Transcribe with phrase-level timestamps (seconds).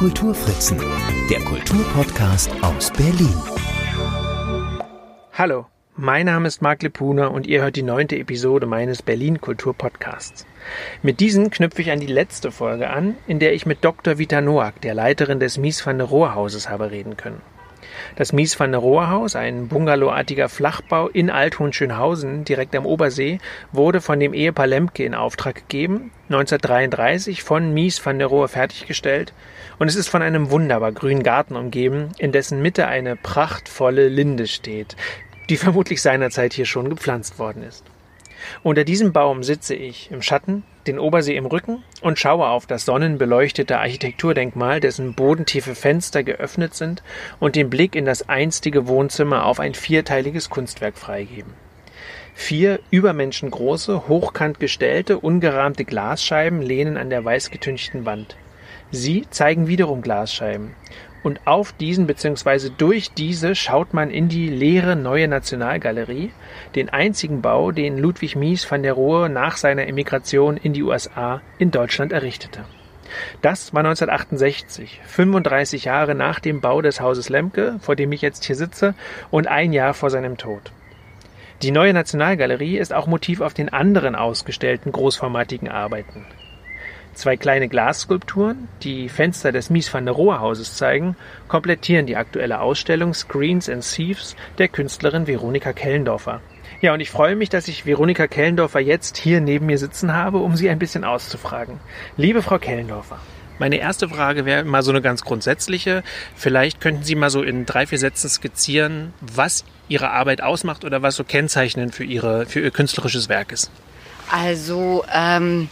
[0.00, 0.78] Kulturfritzen,
[1.28, 3.34] der Kulturpodcast aus Berlin.
[5.34, 10.46] Hallo, mein Name ist Marc Lepuna und ihr hört die neunte Episode meines Berlin Kulturpodcasts.
[11.02, 14.16] Mit diesen knüpfe ich an die letzte Folge an, in der ich mit Dr.
[14.16, 17.42] Vita Noack, der Leiterin des Mies van der Rohe Hauses, habe reden können.
[18.16, 23.38] Das Mies van der Rohe Haus, ein bungalowartiger Flachbau in Althohenschönhausen, direkt am Obersee,
[23.72, 29.32] wurde von dem Ehepaar Lemke in Auftrag gegeben, 1933 von Mies van der Rohe fertiggestellt
[29.78, 34.46] und es ist von einem wunderbar grünen Garten umgeben, in dessen Mitte eine prachtvolle Linde
[34.46, 34.96] steht,
[35.48, 37.89] die vermutlich seinerzeit hier schon gepflanzt worden ist.
[38.62, 42.84] Unter diesem Baum sitze ich im Schatten, den Obersee im Rücken und schaue auf das
[42.84, 47.02] sonnenbeleuchtete Architekturdenkmal, dessen bodentiefe Fenster geöffnet sind
[47.38, 51.52] und den Blick in das einstige Wohnzimmer auf ein vierteiliges Kunstwerk freigeben.
[52.34, 58.36] Vier übermenschengroße, hochkant gestellte, ungerahmte Glasscheiben lehnen an der weißgetünchten Wand.
[58.90, 60.74] Sie zeigen wiederum Glasscheiben,
[61.22, 62.70] und auf diesen bzw.
[62.76, 66.30] durch diese schaut man in die leere neue Nationalgalerie,
[66.74, 71.40] den einzigen Bau, den Ludwig Mies van der Rohe nach seiner Emigration in die USA
[71.58, 72.64] in Deutschland errichtete.
[73.42, 78.44] Das war 1968, 35 Jahre nach dem Bau des Hauses Lemke, vor dem ich jetzt
[78.44, 78.94] hier sitze,
[79.30, 80.72] und ein Jahr vor seinem Tod.
[81.62, 86.24] Die neue Nationalgalerie ist auch Motiv auf den anderen ausgestellten großformatigen Arbeiten.
[87.20, 91.16] Zwei kleine Glasskulpturen, die Fenster des Mies van der Rohe Hauses zeigen,
[91.48, 96.40] komplettieren die aktuelle Ausstellung Screens and Thieves der Künstlerin Veronika Kellendorfer.
[96.80, 100.38] Ja, und ich freue mich, dass ich Veronika Kellendorfer jetzt hier neben mir sitzen habe,
[100.38, 101.78] um sie ein bisschen auszufragen.
[102.16, 103.18] Liebe Frau Kellendorfer,
[103.58, 106.02] meine erste Frage wäre mal so eine ganz grundsätzliche.
[106.34, 111.02] Vielleicht könnten Sie mal so in drei, vier Sätzen skizzieren, was Ihre Arbeit ausmacht oder
[111.02, 113.70] was so kennzeichnend für, Ihre, für Ihr künstlerisches Werk ist.
[114.30, 115.68] Also, ähm,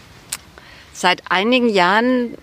[0.98, 2.36] Seit einigen Jahren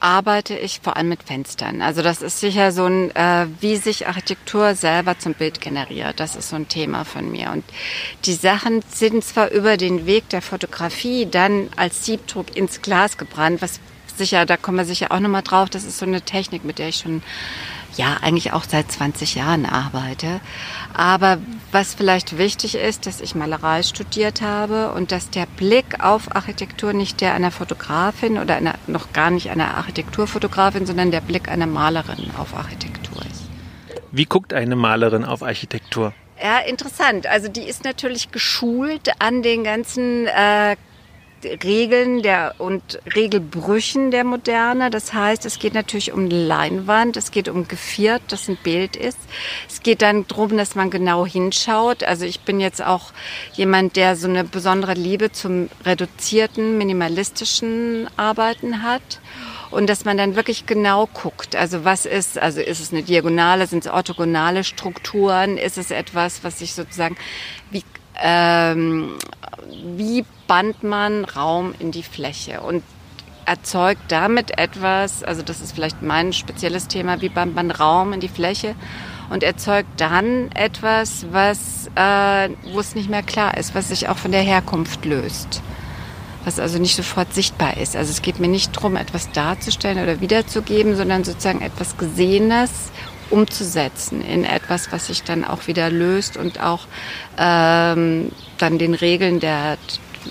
[0.00, 1.82] arbeite ich vor allem mit Fenstern.
[1.82, 6.18] Also das ist sicher so ein, äh, wie sich Architektur selber zum Bild generiert.
[6.18, 7.50] Das ist so ein Thema von mir.
[7.52, 7.64] Und
[8.24, 13.60] die Sachen sind zwar über den Weg der Fotografie dann als Siebdruck ins Glas gebrannt,
[13.60, 13.78] was
[14.18, 15.70] sicher, da kommen wir sicher auch nochmal drauf.
[15.70, 17.22] Das ist so eine Technik, mit der ich schon
[17.96, 20.40] ja eigentlich auch seit 20 Jahren arbeite.
[20.94, 21.38] Aber
[21.70, 26.92] was vielleicht wichtig ist, dass ich Malerei studiert habe und dass der Blick auf Architektur
[26.92, 31.66] nicht der einer Fotografin oder einer, noch gar nicht einer Architekturfotografin, sondern der Blick einer
[31.66, 33.42] Malerin auf Architektur ist.
[34.10, 36.12] Wie guckt eine Malerin auf Architektur?
[36.42, 37.26] Ja, interessant.
[37.26, 40.76] Also die ist natürlich geschult an den ganzen äh,
[41.44, 44.90] Regeln der und Regelbrüchen der Moderne.
[44.90, 49.18] Das heißt, es geht natürlich um Leinwand, es geht um Geviert, das ein Bild ist.
[49.68, 52.04] Es geht dann darum, dass man genau hinschaut.
[52.04, 53.12] Also ich bin jetzt auch
[53.54, 59.20] jemand, der so eine besondere Liebe zum reduzierten, minimalistischen Arbeiten hat
[59.70, 61.56] und dass man dann wirklich genau guckt.
[61.56, 66.44] Also was ist, also ist es eine Diagonale, sind es orthogonale Strukturen, ist es etwas,
[66.44, 67.16] was sich sozusagen
[67.70, 67.82] wie
[68.20, 69.18] ähm,
[69.96, 72.82] wie spannt man Raum in die Fläche und
[73.46, 78.20] erzeugt damit etwas, also das ist vielleicht mein spezielles Thema, wie band man Raum in
[78.20, 78.74] die Fläche
[79.30, 84.18] und erzeugt dann etwas, was, äh, wo es nicht mehr klar ist, was sich auch
[84.18, 85.62] von der Herkunft löst.
[86.44, 87.96] Was also nicht sofort sichtbar ist.
[87.96, 92.90] Also es geht mir nicht darum, etwas darzustellen oder wiederzugeben, sondern sozusagen etwas Gesehenes
[93.32, 96.86] umzusetzen in etwas, was sich dann auch wieder löst und auch
[97.38, 99.78] ähm, dann den Regeln der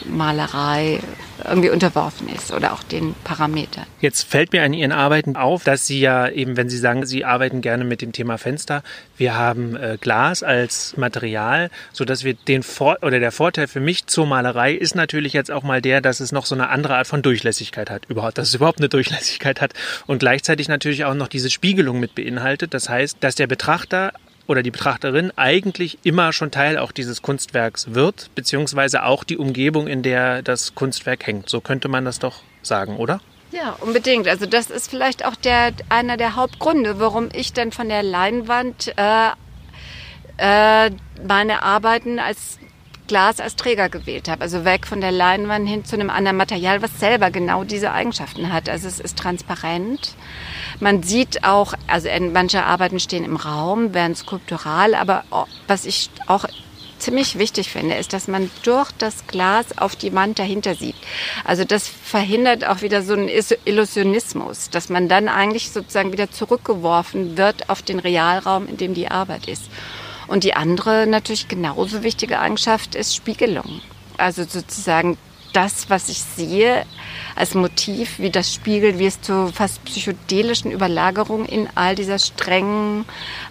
[0.06, 1.00] Malerei
[1.46, 3.86] irgendwie unterworfen ist oder auch den Parametern.
[4.00, 7.26] Jetzt fällt mir an Ihren Arbeiten auf, dass Sie ja eben, wenn Sie sagen, Sie
[7.26, 8.84] arbeiten gerne mit dem Thema Fenster,
[9.18, 13.80] wir haben äh, Glas als Material, so dass wir den Vor oder der Vorteil für
[13.80, 16.96] mich zur Malerei ist natürlich jetzt auch mal der, dass es noch so eine andere
[16.96, 19.74] Art von Durchlässigkeit hat, überhaupt, dass es überhaupt eine Durchlässigkeit hat
[20.08, 22.74] und gleichzeitig natürlich auch noch diese Spiegelung mit beinhaltet.
[22.74, 24.14] Das heißt, dass der Betrachter
[24.52, 29.88] oder die Betrachterin eigentlich immer schon Teil auch dieses Kunstwerks wird, beziehungsweise auch die Umgebung,
[29.88, 31.50] in der das Kunstwerk hängt.
[31.50, 33.22] So könnte man das doch sagen, oder?
[33.52, 34.28] Ja, unbedingt.
[34.28, 38.94] Also das ist vielleicht auch der, einer der Hauptgründe, warum ich dann von der Leinwand
[38.98, 39.30] äh,
[40.38, 40.92] äh,
[41.26, 42.60] meine Arbeiten als
[43.12, 44.42] Glas als Träger gewählt habe.
[44.42, 48.54] Also weg von der Leinwand hin zu einem anderen Material, was selber genau diese Eigenschaften
[48.54, 48.70] hat.
[48.70, 50.16] Also es ist transparent.
[50.80, 55.26] Man sieht auch, also manche Arbeiten stehen im Raum, werden skulptural, aber
[55.68, 56.46] was ich auch
[57.00, 60.96] ziemlich wichtig finde, ist, dass man durch das Glas auf die Wand dahinter sieht.
[61.44, 63.30] Also das verhindert auch wieder so einen
[63.66, 69.10] Illusionismus, dass man dann eigentlich sozusagen wieder zurückgeworfen wird auf den Realraum, in dem die
[69.10, 69.64] Arbeit ist.
[70.32, 73.82] Und die andere natürlich genauso wichtige Eigenschaft ist Spiegelung.
[74.16, 75.18] Also sozusagen
[75.52, 76.86] das, was ich sehe,
[77.36, 83.04] als Motiv, wie das spiegelt, wie es zu fast psychedelischen Überlagerungen in all dieser strengen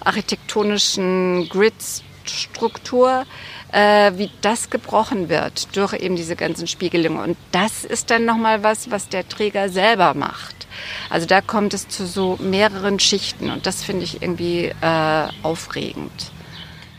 [0.02, 3.26] architektonischen Grid-Struktur,
[3.72, 7.20] äh, wie das gebrochen wird durch eben diese ganzen Spiegelungen.
[7.20, 10.66] Und das ist dann nochmal was, was der Träger selber macht.
[11.10, 16.32] Also da kommt es zu so mehreren Schichten und das finde ich irgendwie äh, aufregend.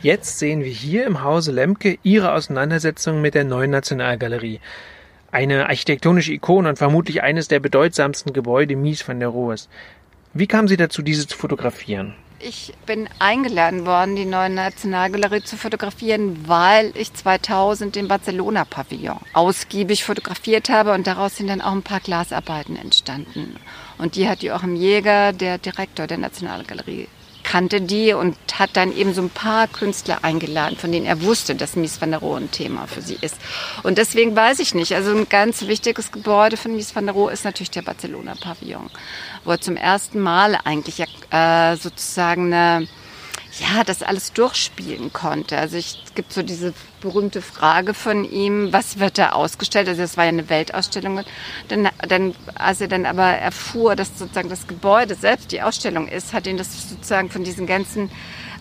[0.01, 4.59] Jetzt sehen wir hier im Hause Lemke Ihre Auseinandersetzung mit der neuen Nationalgalerie.
[5.31, 9.69] Eine architektonische Ikone und vermutlich eines der bedeutsamsten Gebäude Mies van der Rohes.
[10.33, 12.15] Wie kam Sie dazu, diese zu fotografieren?
[12.39, 20.03] Ich bin eingeladen worden, die neue Nationalgalerie zu fotografieren, weil ich 2000 den Barcelona-Pavillon ausgiebig
[20.03, 23.55] fotografiert habe und daraus sind dann auch ein paar Glasarbeiten entstanden.
[23.99, 27.07] Und die hat Joachim Jäger, der Direktor der Nationalgalerie,
[27.51, 31.53] kannte die und hat dann eben so ein paar Künstler eingeladen, von denen er wusste,
[31.53, 33.35] dass Mies van der Rohe ein Thema für sie ist.
[33.83, 34.95] Und deswegen weiß ich nicht.
[34.95, 38.89] Also ein ganz wichtiges Gebäude von Mies van der Rohe ist natürlich der Barcelona-Pavillon,
[39.43, 42.87] wo er zum ersten Mal eigentlich äh, sozusagen eine
[43.59, 45.57] ja, das alles durchspielen konnte.
[45.57, 49.89] Also ich, es gibt so diese berühmte Frage von ihm, was wird da ausgestellt?
[49.89, 51.21] Also das war ja eine Weltausstellung.
[51.67, 56.33] Dann, dann, als er dann aber erfuhr, dass sozusagen das Gebäude selbst die Ausstellung ist,
[56.33, 58.09] hat ihn das sozusagen von diesen ganzen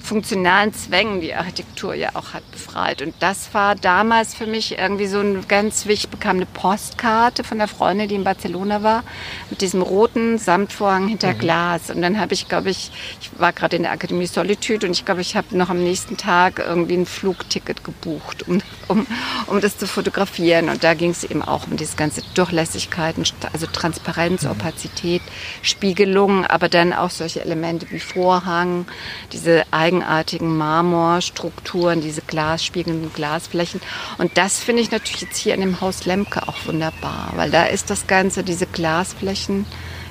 [0.00, 3.02] funktionalen Zwängen, die Architektur ja auch hat, befreit.
[3.02, 7.58] Und das war damals für mich irgendwie so ein ganz wichtig, bekam eine Postkarte von
[7.58, 9.04] der Freundin, die in Barcelona war,
[9.50, 11.38] mit diesem roten Samtvorhang hinter mhm.
[11.38, 11.90] Glas.
[11.90, 15.04] Und dann habe ich, glaube ich, ich war gerade in der Akademie Solitude und ich
[15.04, 19.06] glaube, ich habe noch am nächsten Tag irgendwie ein Flugticket gebucht, um, um,
[19.46, 20.68] um das zu fotografieren.
[20.70, 24.52] Und da ging es eben auch um diese ganze Durchlässigkeiten, also Transparenz, mhm.
[24.52, 25.22] Opazität,
[25.62, 28.86] Spiegelung, aber dann auch solche Elemente wie Vorhang,
[29.32, 33.80] diese eigenartigen Marmorstrukturen, diese glasspiegelnden Glasflächen.
[34.18, 37.64] Und das finde ich natürlich jetzt hier in dem Haus Lemke auch wunderbar, weil da
[37.64, 39.66] ist das Ganze, diese Glasflächen,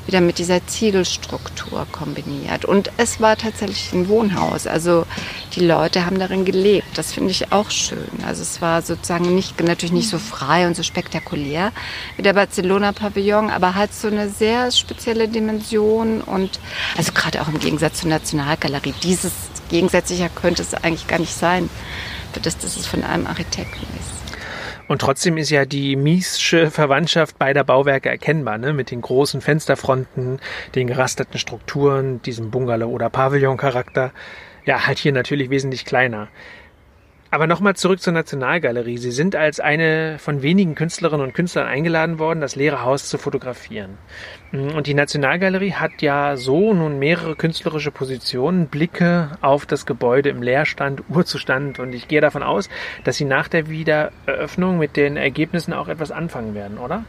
[0.10, 2.66] wieder mit dieser Ziegelstruktur kombiniert.
[2.66, 4.66] Und es war tatsächlich ein Wohnhaus.
[4.66, 5.06] Also
[5.54, 6.98] die Leute haben darin gelebt.
[6.98, 8.10] Das finde ich auch schön.
[8.26, 11.72] Also es war sozusagen nicht, natürlich nicht so frei und so spektakulär
[12.18, 16.60] wie der Barcelona-Pavillon, aber hat so eine sehr spezielle Dimension und
[16.98, 18.96] also gerade auch im Gegensatz zur Nationalgalerie.
[19.04, 19.32] Dieses
[19.70, 21.70] gegensätzlicher könnte es eigentlich gar nicht sein,
[22.34, 24.20] für das, dass es von einem Architekten ist.
[24.88, 28.74] Und trotzdem ist ja die Miesche Verwandtschaft beider Bauwerke erkennbar, ne?
[28.74, 30.40] mit den großen Fensterfronten,
[30.74, 34.12] den gerasterten Strukturen, diesem Bungalow- oder Pavillon-Charakter.
[34.66, 36.28] Ja, halt hier natürlich wesentlich kleiner.
[37.32, 38.98] Aber nochmal zurück zur Nationalgalerie.
[38.98, 43.20] Sie sind als eine von wenigen Künstlerinnen und Künstlern eingeladen worden, das leere Haus zu
[43.20, 44.00] fotografieren.
[44.52, 50.42] Und die Nationalgalerie hat ja so nun mehrere künstlerische Positionen, Blicke auf das Gebäude im
[50.42, 51.78] Leerstand, Urzustand.
[51.78, 52.68] Und ich gehe davon aus,
[53.04, 57.04] dass Sie nach der Wiedereröffnung mit den Ergebnissen auch etwas anfangen werden, oder?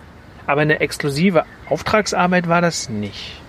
[0.46, 3.40] Aber eine exklusive Auftragsarbeit war das nicht.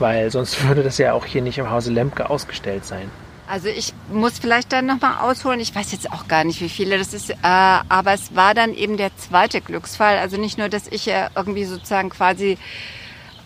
[0.00, 3.10] Weil sonst würde das ja auch hier nicht im Hause Lemke ausgestellt sein.
[3.48, 5.60] Also ich muss vielleicht dann nochmal ausholen.
[5.60, 8.74] Ich weiß jetzt auch gar nicht, wie viele das ist, äh, aber es war dann
[8.74, 10.18] eben der zweite Glücksfall.
[10.18, 12.58] Also nicht nur, dass ich äh, irgendwie sozusagen quasi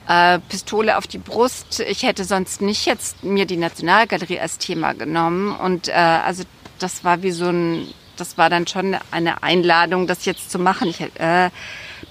[0.08, 1.80] äh, Pistole auf die Brust.
[1.80, 6.44] Ich hätte sonst nicht jetzt mir die Nationalgalerie als Thema genommen und äh, also
[6.78, 7.86] das war wie so ein,
[8.16, 10.88] das war dann schon eine Einladung, das jetzt zu machen.
[10.88, 11.50] Ich, äh,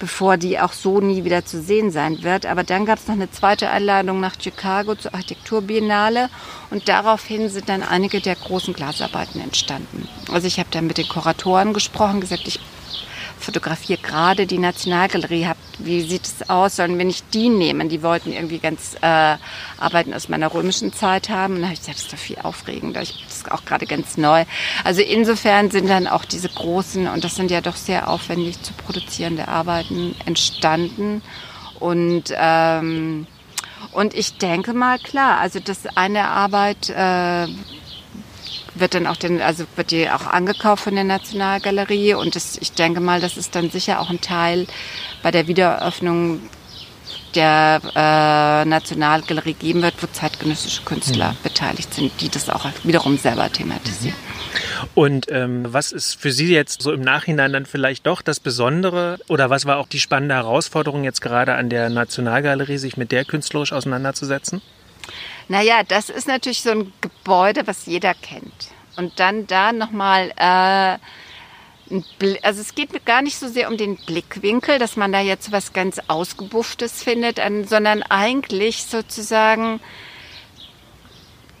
[0.00, 2.46] bevor die auch so nie wieder zu sehen sein wird.
[2.46, 6.28] Aber dann gab es noch eine zweite Einladung nach Chicago zur Architekturbiennale
[6.70, 10.08] und daraufhin sind dann einige der großen Glasarbeiten entstanden.
[10.32, 12.58] Also ich habe dann mit den Kuratoren gesprochen, gesagt, ich
[13.40, 15.46] fotografiere gerade die Nationalgalerie.
[15.46, 16.76] Hab, wie sieht es aus?
[16.76, 17.88] Sollen wir nicht die nehmen?
[17.88, 19.36] Die wollten irgendwie ganz äh,
[19.78, 21.54] Arbeiten aus meiner römischen Zeit haben.
[21.54, 23.02] Und da habe ich gesagt, das ist doch viel aufregender.
[23.02, 24.44] Ich, das ist auch gerade ganz neu.
[24.84, 28.72] Also insofern sind dann auch diese großen, und das sind ja doch sehr aufwendig zu
[28.74, 31.22] produzierende Arbeiten entstanden.
[31.78, 33.26] Und ähm,
[33.92, 37.46] und ich denke mal, klar, also das eine Arbeit äh,
[38.74, 42.72] wird dann auch den, also wird die auch angekauft von der Nationalgalerie und das, ich
[42.72, 44.66] denke mal, das ist dann sicher auch ein Teil
[45.22, 46.40] bei der Wiedereröffnung
[47.34, 51.36] der äh, Nationalgalerie geben wird, wo zeitgenössische Künstler mhm.
[51.42, 54.16] beteiligt sind, die das auch wiederum selber thematisieren.
[54.16, 54.40] Mhm.
[54.94, 59.18] Und ähm, was ist für Sie jetzt so im Nachhinein dann vielleicht doch das Besondere
[59.28, 63.24] oder was war auch die spannende Herausforderung jetzt gerade an der Nationalgalerie, sich mit der
[63.24, 64.60] künstlerisch auseinanderzusetzen?
[65.50, 68.68] Naja, das ist natürlich so ein Gebäude, was jeder kennt.
[68.96, 70.98] Und dann da nochmal, äh,
[72.42, 75.72] also es geht gar nicht so sehr um den Blickwinkel, dass man da jetzt was
[75.72, 79.80] ganz Ausgebufftes findet, sondern eigentlich sozusagen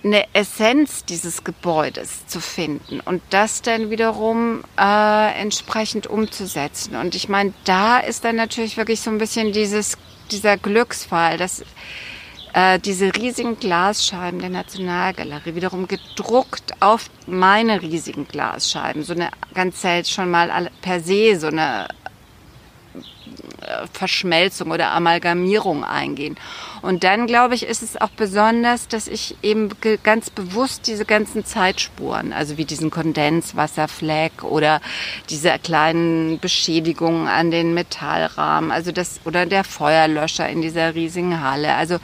[0.04, 6.94] eine Essenz dieses Gebäudes zu finden und das dann wiederum äh, entsprechend umzusetzen.
[6.94, 9.98] Und ich meine, da ist dann natürlich wirklich so ein bisschen dieses,
[10.30, 11.64] dieser Glücksfall, dass
[12.52, 19.82] äh, diese riesigen Glasscheiben der Nationalgalerie wiederum gedruckt auf meine riesigen Glasscheiben, so eine ganz
[19.82, 21.88] selten schon mal per se so eine
[23.92, 26.36] Verschmelzung oder Amalgamierung eingehen.
[26.82, 29.68] Und dann, glaube ich, ist es auch besonders, dass ich eben
[30.02, 34.80] ganz bewusst diese ganzen Zeitspuren, also wie diesen Kondenswasserfleck oder
[35.28, 41.74] diese kleinen Beschädigungen an den Metallrahmen, also das, oder der Feuerlöscher in dieser riesigen Halle.
[41.74, 41.98] Also,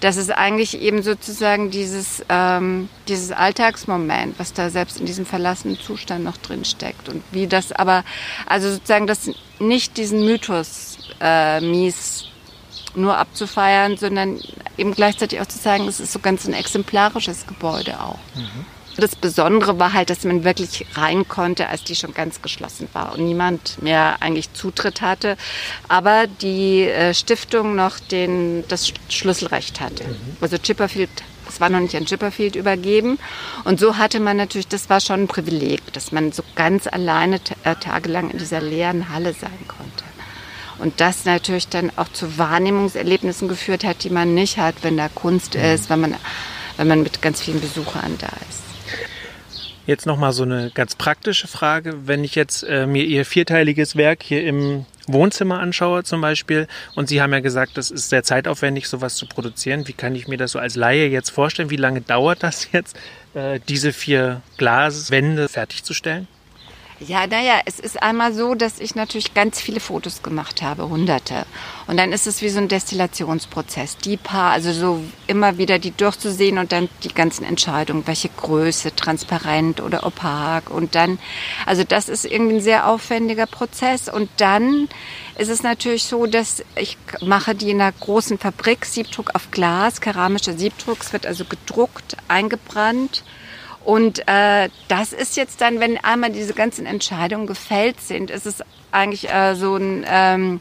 [0.00, 5.78] das ist eigentlich eben sozusagen dieses, ähm, dieses Alltagsmoment, was da selbst in diesem verlassenen
[5.78, 7.08] Zustand noch drin steckt.
[7.08, 8.04] Und wie das aber,
[8.46, 9.30] also sozusagen das
[9.62, 12.26] nicht diesen Mythos äh, mies
[12.94, 14.40] nur abzufeiern, sondern
[14.76, 18.18] eben gleichzeitig auch zu sagen, es ist so ganz ein exemplarisches Gebäude auch.
[18.34, 18.66] Mhm.
[18.98, 23.14] Das Besondere war halt, dass man wirklich rein konnte, als die schon ganz geschlossen war
[23.14, 25.38] und niemand mehr eigentlich Zutritt hatte,
[25.88, 30.04] aber die äh, Stiftung noch den, das Schlüsselrecht hatte.
[30.04, 30.36] Mhm.
[30.42, 31.10] Also Chipperfield,
[31.48, 33.18] es war noch nicht an Chipperfield übergeben
[33.64, 37.40] und so hatte man natürlich, das war schon ein Privileg, dass man so ganz alleine
[37.64, 40.04] äh, tagelang in dieser leeren Halle sein konnte.
[40.78, 45.08] Und das natürlich dann auch zu Wahrnehmungserlebnissen geführt hat, die man nicht hat, wenn da
[45.08, 45.60] Kunst mhm.
[45.62, 46.16] ist, wenn man,
[46.76, 48.62] wenn man mit ganz vielen Besuchern da ist.
[49.86, 52.06] Jetzt nochmal so eine ganz praktische Frage.
[52.06, 57.08] Wenn ich jetzt äh, mir Ihr vierteiliges Werk hier im Wohnzimmer anschaue zum Beispiel und
[57.08, 59.86] Sie haben ja gesagt, das ist sehr zeitaufwendig, sowas zu produzieren.
[59.88, 61.70] Wie kann ich mir das so als Laie jetzt vorstellen?
[61.70, 62.96] Wie lange dauert das jetzt,
[63.34, 66.28] äh, diese vier Glaswände fertigzustellen?
[67.08, 71.46] Ja, naja, es ist einmal so, dass ich natürlich ganz viele Fotos gemacht habe, hunderte.
[71.88, 73.96] Und dann ist es wie so ein Destillationsprozess.
[73.96, 78.94] Die paar, also so immer wieder die durchzusehen und dann die ganzen Entscheidungen, welche Größe,
[78.94, 80.70] transparent oder opak.
[80.70, 81.18] Und dann,
[81.66, 84.08] also das ist irgendwie ein sehr aufwendiger Prozess.
[84.08, 84.88] Und dann
[85.38, 90.00] ist es natürlich so, dass ich mache die in einer großen Fabrik, Siebdruck auf Glas,
[90.00, 90.98] keramischer Siebdruck.
[91.00, 93.24] Es wird also gedruckt, eingebrannt
[93.84, 98.62] und äh, das ist jetzt dann, wenn einmal diese ganzen Entscheidungen gefällt sind, ist es
[98.90, 100.60] eigentlich äh, so ein ähm,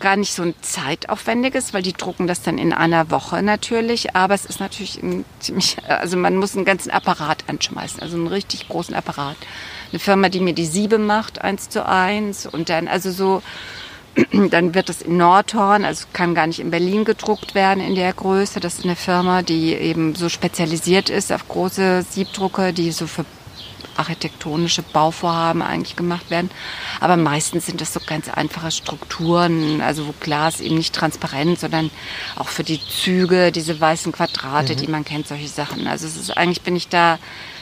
[0.00, 4.34] gar nicht so ein zeitaufwendiges, weil die drucken das dann in einer Woche natürlich, aber
[4.34, 8.68] es ist natürlich ein ziemlich, also man muss einen ganzen Apparat anschmeißen, also einen richtig
[8.68, 9.36] großen Apparat.
[9.92, 13.42] Eine Firma, die mir die Siebe macht, eins zu eins und dann also so
[14.50, 18.12] dann wird es in Nordhorn, also kann gar nicht in Berlin gedruckt werden in der
[18.12, 18.60] Größe.
[18.60, 23.24] Das ist eine Firma, die eben so spezialisiert ist auf große Siebdrucke, die so für
[23.96, 26.50] architektonische Bauvorhaben eigentlich gemacht werden.
[27.00, 31.90] Aber meistens sind das so ganz einfache Strukturen, also wo Glas eben nicht transparent, sondern
[32.36, 34.78] auch für die Züge, diese weißen Quadrate, mhm.
[34.78, 35.86] die man kennt, solche Sachen.
[35.86, 37.18] Also es ist eigentlich bin ich da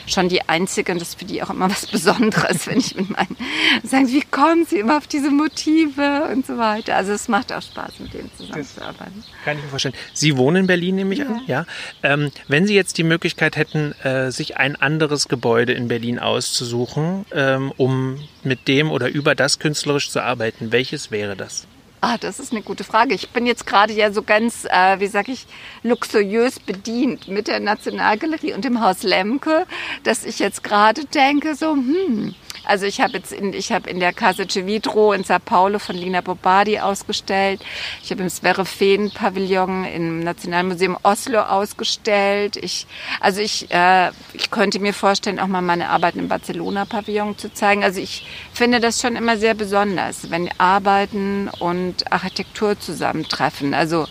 [0.06, 3.10] schon die einzige und das ist für die auch immer was Besonderes, wenn ich mit
[3.10, 3.36] meinen
[3.82, 6.96] sagen, wie kommen sie immer auf diese Motive und so weiter.
[6.96, 9.24] Also es macht auch Spaß, mit denen zusammenzuarbeiten.
[9.44, 9.94] kann ich mir vorstellen.
[10.12, 11.26] Sie wohnen in Berlin, nehme ich ja.
[11.26, 11.40] an.
[11.46, 11.66] Ja.
[12.02, 17.26] Ähm, wenn Sie jetzt die Möglichkeit hätten, äh, sich ein anderes Gebäude in Berlin auszusuchen,
[17.32, 21.66] ähm, um mit dem oder über das künstlerisch zu arbeiten, welches wäre das?
[22.04, 23.14] Ah, das ist eine gute Frage.
[23.14, 25.46] Ich bin jetzt gerade ja so ganz, äh, wie sag ich,
[25.84, 29.68] luxuriös bedient mit der Nationalgalerie und dem Haus Lemke,
[30.02, 34.00] dass ich jetzt gerade denke, so, hm, also ich habe jetzt in, ich habe in
[34.00, 37.60] der Casa Civitro in Sao Paulo von Lina Bobardi ausgestellt.
[38.02, 42.56] Ich habe im Sverre Feen Pavillon im Nationalmuseum Oslo ausgestellt.
[42.56, 42.86] Ich,
[43.20, 47.52] also ich, äh, ich könnte mir vorstellen, auch mal meine Arbeiten im Barcelona Pavillon zu
[47.52, 47.82] zeigen.
[47.82, 53.74] Also ich finde das schon immer sehr besonders, wenn Arbeiten und Architektur zusammentreffen.
[53.74, 54.06] Also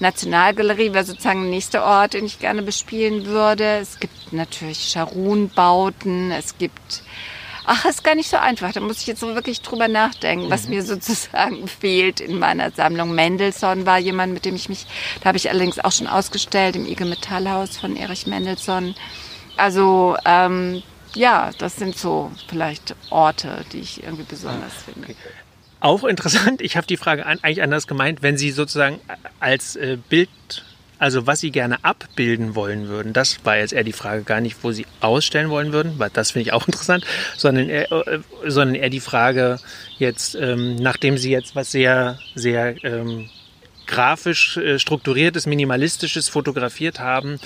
[0.00, 3.78] Nationalgalerie wäre sozusagen der nächste Ort, den ich gerne bespielen würde.
[3.78, 7.02] Es gibt natürlich Scharun-Bauten, es gibt
[7.66, 8.72] Ach, ist gar nicht so einfach.
[8.72, 10.74] Da muss ich jetzt so wirklich drüber nachdenken, was mhm.
[10.74, 13.14] mir sozusagen fehlt in meiner Sammlung.
[13.14, 14.86] Mendelssohn war jemand, mit dem ich mich,
[15.20, 18.94] da habe ich allerdings auch schon ausgestellt im IG Metallhaus von Erich Mendelssohn.
[19.56, 20.82] Also ähm,
[21.14, 25.08] ja, das sind so vielleicht Orte, die ich irgendwie besonders ah, finde.
[25.10, 25.16] Okay.
[25.80, 29.00] Auch interessant, ich habe die Frage eigentlich anders gemeint, wenn Sie sozusagen
[29.38, 30.30] als äh, Bild
[30.98, 34.58] also was Sie gerne abbilden wollen würden, das war jetzt eher die Frage, gar nicht,
[34.62, 37.04] wo Sie ausstellen wollen würden, weil das finde ich auch interessant,
[37.36, 39.58] sondern eher, äh, sondern eher die Frage
[39.98, 43.28] jetzt, ähm, nachdem Sie jetzt was sehr, sehr ähm,
[43.86, 47.38] grafisch äh, strukturiertes, minimalistisches fotografiert haben,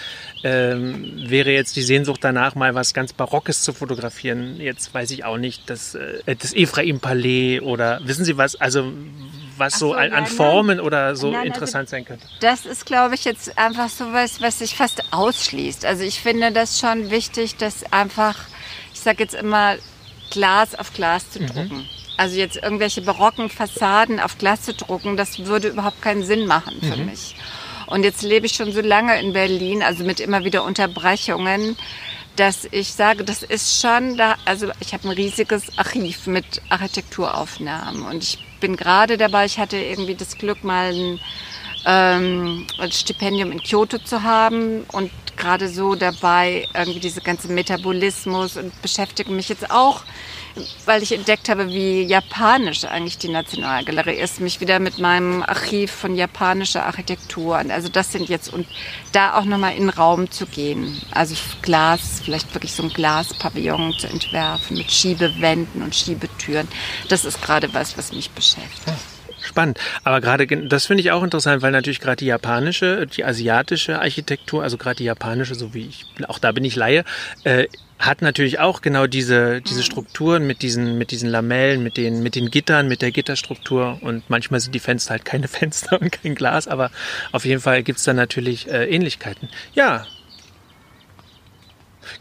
[0.45, 4.61] ähm, wäre jetzt die Sehnsucht danach, mal was ganz Barockes zu fotografieren.
[4.61, 8.93] Jetzt weiß ich auch nicht, das, äh, das Ephraim-Palais oder wissen Sie was, also
[9.59, 10.87] was so, so, an, nein, Formen nein.
[10.87, 12.27] oder so nein, also interessant also, sein könnte.
[12.41, 15.85] Das ist, glaube ich, jetzt einfach so was, was sich fast ausschließt.
[15.85, 18.37] Also ich finde das schon wichtig, dass einfach,
[18.93, 19.77] ich sage jetzt immer,
[20.31, 21.47] Glas auf Glas zu mhm.
[21.47, 21.89] drucken.
[22.17, 26.81] Also jetzt irgendwelche barocken Fassaden auf Glas zu drucken, das würde überhaupt keinen Sinn machen
[26.81, 27.07] für mhm.
[27.07, 27.37] mich.
[27.87, 31.77] Und jetzt lebe ich schon so lange in Berlin, also mit immer wieder Unterbrechungen,
[32.37, 38.03] dass ich sage, das ist schon da, also ich habe ein riesiges Archiv mit Architekturaufnahmen
[38.03, 41.21] und ich bin gerade dabei, ich hatte irgendwie das Glück, mal ein,
[41.87, 48.57] ähm, ein Stipendium in Kyoto zu haben und gerade so dabei, irgendwie diese ganze Metabolismus
[48.57, 50.03] und beschäftige mich jetzt auch
[50.85, 55.91] weil ich entdeckt habe, wie japanisch eigentlich die Nationalgalerie ist, mich wieder mit meinem Archiv
[55.91, 57.57] von japanischer Architektur.
[57.57, 58.67] Also das sind jetzt und
[59.13, 61.01] da auch nochmal in den Raum zu gehen.
[61.11, 66.69] Also Glas, vielleicht wirklich so ein Glaspavillon zu entwerfen mit Schiebewänden und Schiebetüren.
[67.09, 69.18] Das ist gerade was, was mich beschäftigt.
[69.43, 69.79] Spannend.
[70.05, 74.63] Aber gerade das finde ich auch interessant, weil natürlich gerade die japanische, die asiatische Architektur,
[74.63, 77.05] also gerade die japanische, so wie ich, auch da bin ich Laie,
[77.45, 77.67] äh,
[77.99, 82.37] hat natürlich auch genau diese, diese Strukturen mit diesen, mit diesen Lamellen, mit den, mit
[82.37, 83.99] den Gittern, mit der Gitterstruktur.
[84.03, 86.91] Und manchmal sind die Fenster halt keine Fenster und kein Glas, aber
[87.33, 89.49] auf jeden Fall gibt es da natürlich äh, Ähnlichkeiten.
[89.75, 90.07] Ja.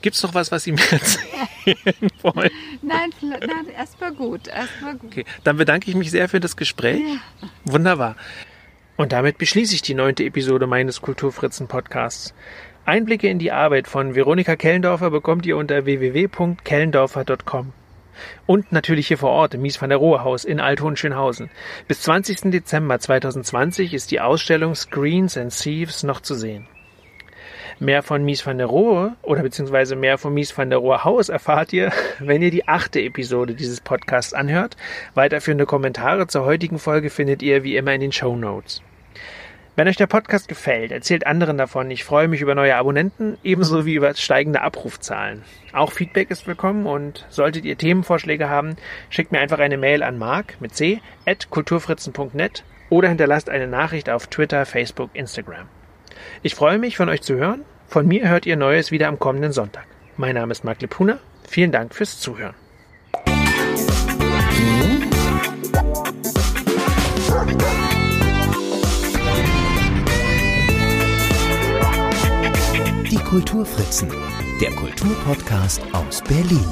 [0.01, 2.51] Gibt es noch was, was Sie mir erzählen wollen?
[2.81, 5.11] Nein, nein erstmal gut, erstmal gut.
[5.11, 6.99] Okay, dann bedanke ich mich sehr für das Gespräch.
[6.99, 7.49] Ja.
[7.65, 8.15] Wunderbar.
[8.95, 12.33] Und damit beschließe ich die neunte Episode meines Kulturfritzen Podcasts.
[12.85, 17.73] Einblicke in die Arbeit von Veronika Kellendorfer bekommt ihr unter www.kellendorfer.com.
[18.45, 21.49] Und natürlich hier vor Ort im Mies van der Rohe Haus in Althohenschönhausen.
[21.87, 22.51] Bis 20.
[22.51, 26.65] Dezember 2020 ist die Ausstellung Screens and Thieves noch zu sehen.
[27.79, 31.29] Mehr von Mies van der Rohe oder beziehungsweise mehr von Mies van der Rohe Haus
[31.29, 34.75] erfahrt ihr, wenn ihr die achte Episode dieses Podcasts anhört.
[35.13, 38.81] Weiterführende Kommentare zur heutigen Folge findet ihr wie immer in den Show Notes.
[39.75, 41.91] Wenn euch der Podcast gefällt, erzählt anderen davon.
[41.91, 45.43] Ich freue mich über neue Abonnenten, ebenso wie über steigende Abrufzahlen.
[45.71, 48.75] Auch Feedback ist willkommen und solltet ihr Themenvorschläge haben,
[49.11, 54.09] schickt mir einfach eine Mail an mark mit c at kulturfritzen.net oder hinterlasst eine Nachricht
[54.09, 55.67] auf Twitter, Facebook, Instagram.
[56.41, 57.63] Ich freue mich, von euch zu hören.
[57.87, 59.85] Von mir hört ihr Neues wieder am kommenden Sonntag.
[60.17, 61.19] Mein Name ist Marc Lepuna.
[61.47, 62.55] Vielen Dank fürs Zuhören.
[73.27, 74.09] Kulturfritzen,
[74.61, 76.65] der Kulturpodcast aus Berlin.